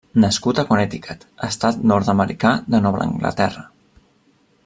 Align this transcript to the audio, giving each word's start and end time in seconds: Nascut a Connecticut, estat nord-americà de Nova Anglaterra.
Nascut 0.21 0.61
a 0.61 0.63
Connecticut, 0.69 1.25
estat 1.49 1.83
nord-americà 1.91 2.55
de 2.75 2.81
Nova 2.87 3.05
Anglaterra. 3.09 3.65